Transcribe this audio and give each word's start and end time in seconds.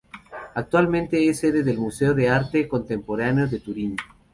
Actualmente 0.55 1.29
es 1.29 1.41
sede 1.41 1.61
del 1.61 1.77
Museo 1.77 2.15
de 2.15 2.27
Arte 2.27 2.67
Contemporáneo 2.67 3.45
de 3.47 3.59
Turín. 3.59 3.97